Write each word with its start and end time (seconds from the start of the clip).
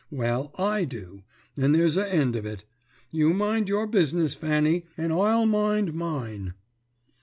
'Well, 0.09 0.51
I 0.57 0.83
do, 0.85 1.21
and 1.59 1.75
there's 1.75 1.95
a 1.95 2.11
end 2.11 2.35
of 2.35 2.43
it. 2.43 2.65
You 3.11 3.35
mind 3.35 3.69
your 3.69 3.85
business, 3.85 4.33
Fanny, 4.33 4.87
and 4.97 5.13
I'll 5.13 5.45
mind 5.45 5.93
mine.' 5.93 6.55